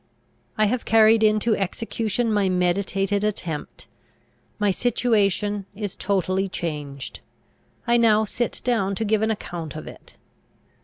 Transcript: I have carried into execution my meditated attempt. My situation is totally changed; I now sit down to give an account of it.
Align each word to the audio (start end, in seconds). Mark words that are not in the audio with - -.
I 0.57 0.65
have 0.65 0.83
carried 0.83 1.21
into 1.21 1.55
execution 1.55 2.33
my 2.33 2.49
meditated 2.49 3.23
attempt. 3.23 3.87
My 4.57 4.71
situation 4.71 5.67
is 5.75 5.95
totally 5.95 6.49
changed; 6.49 7.19
I 7.85 7.97
now 7.97 8.25
sit 8.25 8.61
down 8.63 8.95
to 8.95 9.05
give 9.05 9.21
an 9.21 9.29
account 9.29 9.75
of 9.75 9.87
it. 9.87 10.17